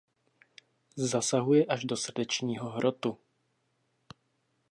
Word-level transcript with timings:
Zasahuje 0.95 1.65
až 1.65 1.85
do 1.85 1.97
srdečního 1.97 2.69
hrotu. 2.69 3.17